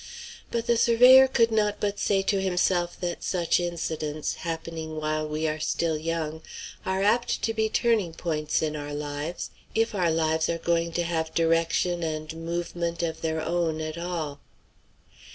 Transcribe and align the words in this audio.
But 0.49 0.65
the 0.65 0.77
surveyor 0.77 1.27
could 1.27 1.51
not 1.51 1.79
but 1.79 1.99
say 1.99 2.23
to 2.23 2.41
himself 2.41 2.99
that 3.01 3.23
such 3.23 3.59
incidents, 3.59 4.33
happening 4.41 4.99
while 4.99 5.27
we 5.29 5.47
are 5.47 5.59
still 5.59 5.95
young, 5.95 6.41
are 6.87 7.03
apt 7.03 7.43
to 7.43 7.53
be 7.53 7.69
turning 7.69 8.15
points 8.15 8.63
in 8.63 8.75
our 8.75 8.95
lives, 8.95 9.51
if 9.75 9.93
our 9.93 10.09
lives 10.09 10.49
are 10.49 10.57
going 10.57 10.91
to 10.93 11.03
have 11.03 11.35
direction 11.35 12.01
and 12.01 12.33
movement 12.33 13.03
of 13.03 13.21
their 13.21 13.41
own 13.41 13.79
at 13.79 13.95
all. 13.95 14.39